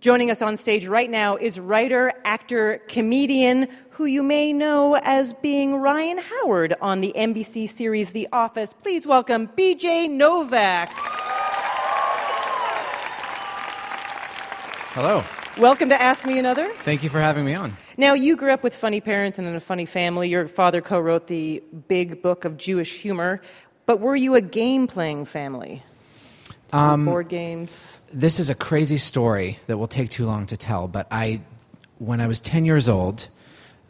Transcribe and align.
Joining 0.00 0.30
us 0.30 0.40
on 0.40 0.56
stage 0.56 0.86
right 0.86 1.10
now 1.10 1.36
is 1.36 1.60
writer, 1.60 2.14
actor, 2.24 2.80
comedian, 2.88 3.68
who 3.90 4.06
you 4.06 4.22
may 4.22 4.50
know 4.50 4.96
as 5.02 5.34
being 5.34 5.76
Ryan 5.76 6.16
Howard 6.16 6.74
on 6.80 7.02
the 7.02 7.12
NBC 7.14 7.68
series 7.68 8.12
The 8.12 8.26
Office. 8.32 8.72
Please 8.72 9.06
welcome 9.06 9.48
BJ 9.48 10.08
Novak. 10.08 10.88
Hello. 14.94 15.22
Welcome 15.58 15.90
to 15.90 16.00
Ask 16.00 16.24
Me 16.24 16.38
Another. 16.38 16.66
Thank 16.76 17.02
you 17.02 17.10
for 17.10 17.20
having 17.20 17.44
me 17.44 17.52
on. 17.52 17.76
Now, 17.98 18.14
you 18.14 18.36
grew 18.36 18.52
up 18.52 18.62
with 18.62 18.74
funny 18.74 19.02
parents 19.02 19.38
and 19.38 19.46
in 19.46 19.54
a 19.54 19.60
funny 19.60 19.84
family. 19.84 20.30
Your 20.30 20.48
father 20.48 20.80
co 20.80 20.98
wrote 20.98 21.26
the 21.26 21.62
big 21.88 22.22
book 22.22 22.46
of 22.46 22.56
Jewish 22.56 23.00
humor. 23.00 23.42
But 23.84 24.00
were 24.00 24.16
you 24.16 24.34
a 24.34 24.40
game 24.40 24.86
playing 24.86 25.26
family? 25.26 25.82
Um, 26.72 27.04
board 27.04 27.28
games? 27.28 28.00
This 28.12 28.38
is 28.38 28.50
a 28.50 28.54
crazy 28.54 28.98
story 28.98 29.58
that 29.66 29.78
will 29.78 29.88
take 29.88 30.10
too 30.10 30.26
long 30.26 30.46
to 30.46 30.56
tell, 30.56 30.88
but 30.88 31.06
I, 31.10 31.40
when 31.98 32.20
I 32.20 32.26
was 32.26 32.40
10 32.40 32.64
years 32.64 32.88
old, 32.88 33.28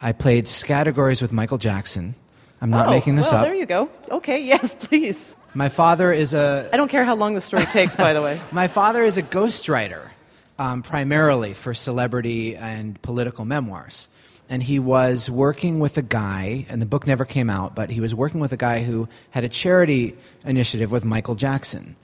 I 0.01 0.13
played 0.13 0.45
Scattergories 0.45 1.21
with 1.21 1.31
Michael 1.31 1.57
Jackson. 1.57 2.15
I'm 2.59 2.69
not 2.69 2.87
oh, 2.87 2.91
making 2.91 3.15
this 3.15 3.31
well, 3.31 3.41
up. 3.41 3.47
There 3.47 3.55
you 3.55 3.65
go. 3.65 3.89
Okay, 4.09 4.43
yes, 4.45 4.75
please. 4.75 5.35
My 5.53 5.69
father 5.69 6.11
is 6.11 6.33
a. 6.33 6.69
I 6.71 6.77
don't 6.77 6.87
care 6.87 7.03
how 7.03 7.15
long 7.15 7.33
the 7.33 7.41
story 7.41 7.65
takes, 7.65 7.95
by 7.95 8.13
the 8.13 8.21
way. 8.21 8.39
My 8.51 8.67
father 8.67 9.03
is 9.03 9.17
a 9.17 9.23
ghostwriter, 9.23 10.09
um, 10.57 10.81
primarily 10.81 11.53
for 11.53 11.73
celebrity 11.73 12.55
and 12.55 13.01
political 13.01 13.45
memoirs. 13.45 14.07
And 14.49 14.61
he 14.61 14.79
was 14.79 15.29
working 15.29 15.79
with 15.79 15.97
a 15.97 16.01
guy, 16.01 16.65
and 16.69 16.81
the 16.81 16.85
book 16.85 17.07
never 17.07 17.25
came 17.25 17.49
out, 17.49 17.73
but 17.73 17.89
he 17.89 18.01
was 18.01 18.13
working 18.13 18.41
with 18.41 18.51
a 18.51 18.57
guy 18.57 18.83
who 18.83 19.07
had 19.29 19.43
a 19.43 19.49
charity 19.49 20.15
initiative 20.45 20.91
with 20.91 21.05
Michael 21.05 21.35
Jackson 21.35 21.95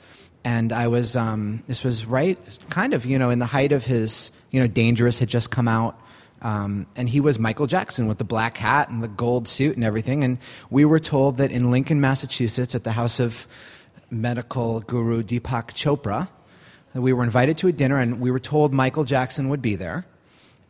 and 0.47 0.71
I 0.71 0.87
was 0.87 1.17
um, 1.17 1.61
this 1.67 1.83
was 1.83 2.05
right 2.05 2.37
kind 2.69 2.93
of 2.93 3.05
you 3.05 3.19
know 3.19 3.29
in 3.31 3.39
the 3.39 3.45
height 3.45 3.73
of 3.73 3.85
his 3.85 4.31
you 4.49 4.61
know 4.61 4.67
Dangerous 4.67 5.20
had 5.20 5.27
just 5.27 5.51
come 5.51 5.67
out. 5.67 5.99
Um, 6.39 6.85
and 6.95 7.09
he 7.09 7.20
was 7.20 7.39
Michael 7.39 7.65
Jackson 7.65 8.07
with 8.07 8.20
the 8.20 8.23
black 8.23 8.57
hat 8.57 8.89
and 8.89 9.04
the 9.04 9.07
gold 9.07 9.48
suit 9.48 9.76
and 9.76 9.84
everything. 9.84 10.23
And 10.23 10.37
we 10.70 10.85
were 10.85 10.99
told 10.99 11.37
that 11.37 11.51
in 11.51 11.71
Lincoln, 11.71 11.99
Massachusetts, 11.99 12.76
at 12.76 12.84
the 12.84 12.91
house 12.91 13.20
of 13.20 13.48
medical 14.12 14.81
guru 14.81 15.23
Deepak 15.23 15.73
Chopra, 15.73 16.29
we 16.93 17.11
were 17.11 17.23
invited 17.23 17.57
to 17.57 17.67
a 17.67 17.71
dinner 17.71 17.98
and 17.99 18.21
we 18.21 18.29
were 18.29 18.39
told 18.39 18.71
Michael 18.71 19.04
Jackson 19.04 19.49
would 19.49 19.63
be 19.63 19.76
there 19.76 20.05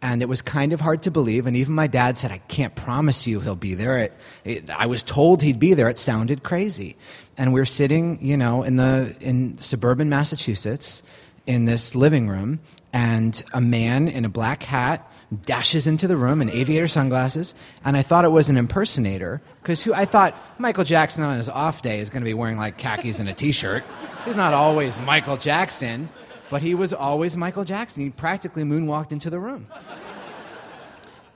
and 0.02 0.22
it 0.22 0.30
was 0.30 0.42
kind 0.42 0.74
of 0.74 0.82
hard 0.82 1.02
to 1.04 1.12
believe. 1.12 1.48
And 1.48 1.58
even 1.58 1.74
my 1.74 1.88
dad 1.88 2.18
said, 2.18 2.32
I 2.32 2.38
can't 2.38 2.76
promise 2.76 3.26
you 3.28 3.40
he'll 3.40 3.56
be 3.56 3.74
there. 3.74 3.98
It, 3.98 4.14
it, 4.44 4.70
I 4.70 4.86
was 4.86 5.04
told 5.04 5.42
he'd 5.42 5.60
be 5.60 5.74
there. 5.74 5.90
It 5.90 5.98
sounded 5.98 6.44
crazy. 6.44 6.96
And 7.38 7.54
we 7.54 7.62
we're 7.62 7.66
sitting, 7.66 8.20
you 8.22 8.38
know, 8.38 8.64
in, 8.64 8.76
the, 8.76 9.16
in 9.20 9.58
suburban 9.60 10.10
Massachusetts 10.10 11.04
in 11.46 11.66
this 11.66 11.96
living 11.96 12.28
room, 12.28 12.60
and 12.94 13.42
a 13.54 13.62
man 13.62 14.08
in 14.08 14.26
a 14.26 14.30
black 14.30 14.64
hat 14.64 15.10
dashes 15.46 15.88
into 15.88 16.08
the 16.08 16.18
room 16.18 16.42
in 16.42 16.50
aviator 16.50 16.88
sunglasses. 16.88 17.54
And 17.84 17.98
I 17.98 18.02
thought 18.02 18.26
it 18.26 18.32
was 18.32 18.50
an 18.50 18.58
impersonator, 18.58 19.42
because 19.62 19.84
who 19.84 19.94
I 19.94 20.06
thought 20.06 20.36
Michael 20.60 20.84
Jackson 20.84 21.24
on 21.24 21.38
his 21.38 21.50
off 21.50 21.82
day 21.82 22.00
is 22.00 22.10
going 22.10 22.22
to 22.22 22.26
be 22.26 22.34
wearing 22.34 22.58
like 22.58 22.78
khakis 22.78 23.20
and 23.20 23.30
a 23.30 23.34
t 23.34 23.52
shirt. 23.52 23.84
He's 24.26 24.36
not 24.36 24.54
always 24.54 25.00
Michael 25.00 25.38
Jackson. 25.38 26.10
But 26.50 26.62
he 26.62 26.76
was 26.76 26.94
always 26.94 27.36
Michael 27.36 27.66
Jackson. 27.66 28.04
He 28.04 28.10
practically 28.10 28.64
moonwalked 28.64 29.12
into 29.12 29.30
the 29.30 29.40
room. 29.40 29.68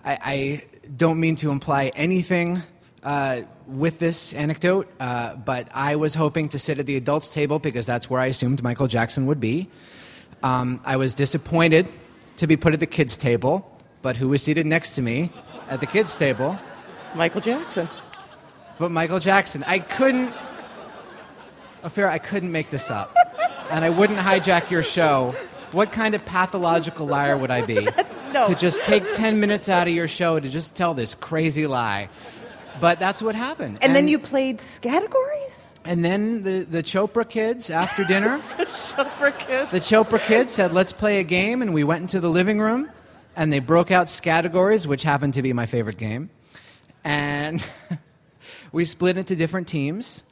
I, 0.06 0.18
I 0.24 0.64
don't 0.96 1.20
mean 1.20 1.36
to 1.38 1.52
imply 1.52 1.92
anything 1.96 2.64
uh, 3.04 3.42
with 3.68 4.00
this 4.00 4.34
anecdote, 4.34 4.88
uh, 5.00 5.36
but 5.36 5.68
I 5.74 5.96
was 5.96 6.16
hoping 6.16 6.50
to 6.50 6.60
sit 6.60 6.80
at 6.80 6.86
the 6.86 6.96
adults' 6.96 7.30
table 7.30 7.60
because 7.60 7.86
that's 7.86 8.10
where 8.10 8.22
I 8.22 8.28
assumed 8.28 8.64
Michael 8.64 8.88
Jackson 8.88 9.26
would 9.26 9.40
be. 9.40 9.70
Um, 10.44 10.82
I 10.86 10.96
was 10.96 11.14
disappointed 11.14 11.88
to 12.38 12.48
be 12.48 12.58
put 12.58 12.74
at 12.74 12.80
the 12.80 12.88
kids' 12.88 13.18
table, 13.18 13.80
but 14.02 14.18
who 14.18 14.30
was 14.30 14.42
seated 14.42 14.66
next 14.66 14.92
to 14.92 15.02
me 15.02 15.32
at 15.70 15.82
the 15.82 15.88
kids' 15.88 16.16
table? 16.16 16.58
Michael 17.16 17.42
Jackson. 17.42 17.90
But 18.80 18.92
Michael 18.92 19.20
Jackson. 19.20 19.64
I 19.68 19.80
couldn't. 19.80 20.34
Affair, 21.84 22.08
I 22.08 22.18
couldn't 22.18 22.52
make 22.52 22.70
this 22.70 22.90
up 22.90 23.16
and 23.72 23.86
I 23.86 23.90
wouldn't 23.90 24.20
hijack 24.20 24.70
your 24.70 24.84
show, 24.84 25.34
what 25.72 25.92
kind 25.92 26.14
of 26.14 26.26
pathological 26.26 27.08
liar 27.08 27.38
would 27.38 27.52
I 27.52 27.66
be? 27.66 27.88
no. 28.34 28.48
To 28.48 28.56
just 28.56 28.82
take 28.84 29.14
10 29.14 29.40
minutes 29.40 29.70
out 29.70 29.88
of 29.88 29.94
your 29.94 30.08
show 30.08 30.40
to 30.40 30.50
just 30.50 30.76
tell 30.76 30.94
this 30.94 31.16
crazy 31.16 31.68
lie. 31.68 32.10
But 32.80 33.00
that's 33.00 33.22
what 33.22 33.36
happened. 33.36 33.76
And, 33.76 33.86
and 33.86 33.96
then 33.96 34.08
you 34.08 34.20
played 34.20 34.58
Scattergories? 34.58 35.74
And 35.86 36.04
then 36.04 36.44
the, 36.44 36.60
the 36.70 36.84
Chopra 36.84 37.28
kids 37.28 37.70
after 37.70 38.04
dinner. 38.04 38.42
the 38.58 38.66
Chopra 38.66 39.38
kids. 39.38 39.72
The 39.72 39.80
Chopra 39.80 40.20
kids 40.20 40.52
said, 40.52 40.74
let's 40.74 40.92
play 40.92 41.20
a 41.20 41.24
game. 41.24 41.62
And 41.62 41.74
we 41.74 41.84
went 41.84 42.02
into 42.02 42.20
the 42.20 42.30
living 42.30 42.60
room 42.60 42.92
and 43.36 43.54
they 43.54 43.60
broke 43.60 43.92
out 43.92 44.08
Scattergories, 44.08 44.86
which 44.86 45.04
happened 45.04 45.34
to 45.36 45.42
be 45.42 45.54
my 45.54 45.66
favorite 45.66 45.98
game. 45.98 46.30
And 47.04 47.66
we 48.72 48.86
split 48.86 49.18
into 49.18 49.36
different 49.36 49.68
teams 49.68 50.24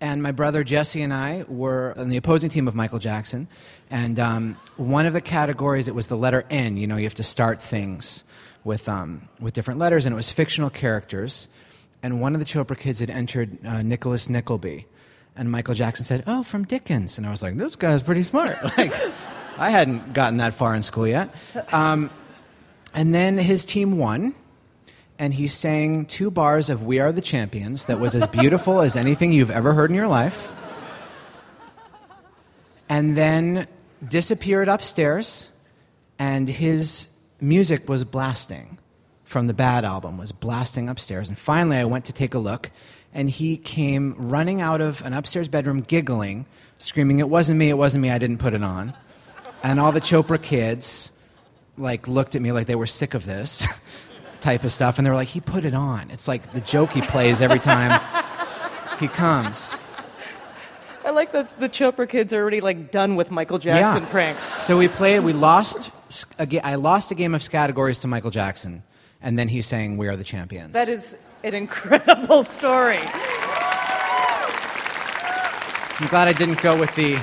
and 0.00 0.22
my 0.22 0.32
brother 0.32 0.62
Jesse 0.64 1.02
and 1.02 1.12
I 1.12 1.44
were 1.48 1.94
on 1.96 2.08
the 2.08 2.16
opposing 2.16 2.50
team 2.50 2.68
of 2.68 2.74
Michael 2.74 2.98
Jackson. 2.98 3.48
And 3.90 4.18
um, 4.18 4.56
one 4.76 5.06
of 5.06 5.12
the 5.12 5.20
categories, 5.20 5.88
it 5.88 5.94
was 5.94 6.08
the 6.08 6.16
letter 6.16 6.44
N. 6.50 6.76
You 6.76 6.86
know, 6.86 6.96
you 6.96 7.04
have 7.04 7.14
to 7.14 7.22
start 7.22 7.60
things 7.60 8.24
with, 8.64 8.88
um, 8.88 9.28
with 9.40 9.54
different 9.54 9.80
letters, 9.80 10.06
and 10.06 10.12
it 10.12 10.16
was 10.16 10.30
fictional 10.30 10.70
characters. 10.70 11.48
And 12.02 12.20
one 12.20 12.34
of 12.34 12.40
the 12.40 12.44
Chopra 12.44 12.78
kids 12.78 13.00
had 13.00 13.10
entered 13.10 13.64
uh, 13.64 13.82
Nicholas 13.82 14.28
Nickleby. 14.28 14.86
And 15.36 15.50
Michael 15.50 15.74
Jackson 15.74 16.04
said, 16.04 16.24
Oh, 16.26 16.42
from 16.42 16.64
Dickens. 16.64 17.18
And 17.18 17.26
I 17.26 17.30
was 17.30 17.42
like, 17.42 17.56
This 17.56 17.76
guy's 17.76 18.02
pretty 18.02 18.22
smart. 18.22 18.62
like, 18.78 18.92
I 19.58 19.70
hadn't 19.70 20.12
gotten 20.12 20.38
that 20.38 20.54
far 20.54 20.74
in 20.74 20.82
school 20.82 21.06
yet. 21.06 21.34
Um, 21.72 22.10
and 22.92 23.14
then 23.14 23.38
his 23.38 23.64
team 23.64 23.98
won 23.98 24.34
and 25.18 25.34
he 25.34 25.46
sang 25.46 26.04
two 26.04 26.30
bars 26.30 26.68
of 26.70 26.84
We 26.84 27.00
Are 27.00 27.12
the 27.12 27.20
Champions 27.20 27.86
that 27.86 28.00
was 28.00 28.14
as 28.14 28.26
beautiful 28.26 28.80
as 28.80 28.96
anything 28.96 29.32
you've 29.32 29.50
ever 29.50 29.72
heard 29.72 29.90
in 29.90 29.96
your 29.96 30.08
life. 30.08 30.52
And 32.88 33.16
then 33.16 33.66
disappeared 34.06 34.68
upstairs, 34.68 35.50
and 36.18 36.48
his 36.48 37.08
music 37.40 37.88
was 37.88 38.04
blasting 38.04 38.78
from 39.24 39.46
the 39.48 39.54
Bad 39.54 39.84
album, 39.84 40.18
was 40.18 40.32
blasting 40.32 40.88
upstairs. 40.88 41.28
And 41.28 41.36
finally, 41.36 41.78
I 41.78 41.84
went 41.84 42.04
to 42.04 42.12
take 42.12 42.34
a 42.34 42.38
look, 42.38 42.70
and 43.12 43.28
he 43.28 43.56
came 43.56 44.14
running 44.16 44.60
out 44.60 44.80
of 44.80 45.02
an 45.04 45.14
upstairs 45.14 45.48
bedroom, 45.48 45.80
giggling, 45.80 46.46
screaming, 46.78 47.18
It 47.18 47.28
wasn't 47.28 47.58
me, 47.58 47.70
it 47.70 47.78
wasn't 47.78 48.02
me, 48.02 48.10
I 48.10 48.18
didn't 48.18 48.38
put 48.38 48.54
it 48.54 48.62
on. 48.62 48.94
And 49.62 49.80
all 49.80 49.90
the 49.90 50.00
Chopra 50.00 50.40
kids 50.40 51.10
like 51.78 52.06
looked 52.06 52.36
at 52.36 52.42
me 52.42 52.52
like 52.52 52.66
they 52.66 52.74
were 52.74 52.86
sick 52.86 53.14
of 53.14 53.26
this. 53.26 53.66
type 54.40 54.64
of 54.64 54.72
stuff. 54.72 54.98
And 54.98 55.06
they 55.06 55.10
were 55.10 55.16
like, 55.16 55.28
he 55.28 55.40
put 55.40 55.64
it 55.64 55.74
on. 55.74 56.10
It's 56.10 56.28
like 56.28 56.52
the 56.52 56.60
joke 56.60 56.90
he 56.90 57.00
plays 57.00 57.40
every 57.40 57.58
time 57.58 58.00
he 59.00 59.08
comes. 59.08 59.76
I 61.04 61.10
like 61.10 61.30
that 61.32 61.60
the 61.60 61.68
Chopra 61.68 62.08
kids 62.08 62.32
are 62.32 62.40
already 62.40 62.60
like 62.60 62.90
done 62.90 63.14
with 63.14 63.30
Michael 63.30 63.58
Jackson 63.58 64.02
yeah. 64.02 64.10
pranks. 64.10 64.42
So 64.42 64.76
we 64.76 64.88
played. 64.88 65.20
We 65.20 65.32
lost. 65.32 65.92
A, 66.40 66.66
I 66.66 66.74
lost 66.74 67.12
a 67.12 67.14
game 67.14 67.32
of 67.32 67.48
categories 67.48 68.00
to 68.00 68.08
Michael 68.08 68.32
Jackson, 68.32 68.82
and 69.22 69.38
then 69.38 69.46
he's 69.46 69.66
saying, 69.66 69.98
"We 69.98 70.08
are 70.08 70.16
the 70.16 70.24
champions." 70.24 70.72
That 70.72 70.88
is 70.88 71.16
an 71.44 71.54
incredible 71.54 72.42
story. 72.42 72.98
I'm 75.98 76.08
glad 76.08 76.26
I 76.26 76.32
didn't 76.32 76.60
go 76.60 76.76
with 76.78 76.92
the 76.96 77.20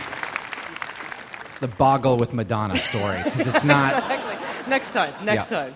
the 1.59 1.67
boggle 1.67 2.15
with 2.15 2.33
Madonna 2.33 2.79
story 2.79 3.21
because 3.23 3.47
it's 3.47 3.65
not. 3.65 3.93
exactly. 3.97 4.69
Next 4.69 4.93
time. 4.93 5.25
Next 5.25 5.51
yeah. 5.51 5.63
time. 5.63 5.75